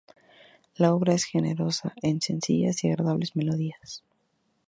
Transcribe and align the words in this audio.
La 0.77 0.95
obra 0.95 1.13
es 1.13 1.25
generosa 1.25 1.93
en 2.01 2.21
sencillas 2.21 2.83
y 2.83 2.89
agradables 2.89 3.35
melodías. 3.35 4.03